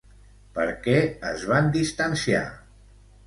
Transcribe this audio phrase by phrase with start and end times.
[0.53, 0.95] Per què
[1.33, 2.43] es van distanciar?